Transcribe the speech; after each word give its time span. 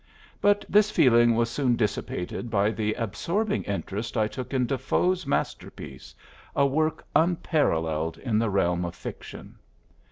But 0.41 0.65
this 0.67 0.89
feeling 0.89 1.35
was 1.35 1.47
soon 1.51 1.75
dissipated 1.75 2.49
by 2.49 2.71
the 2.71 2.95
absorbing 2.95 3.61
interest 3.65 4.17
I 4.17 4.27
took 4.27 4.51
in 4.51 4.65
De 4.65 4.75
Foe's 4.79 5.27
masterpiece, 5.27 6.15
a 6.55 6.65
work 6.65 7.05
unparalleled 7.15 8.17
in 8.17 8.39
the 8.39 8.49
realm 8.49 8.83
of 8.83 8.95
fiction. 8.95 9.59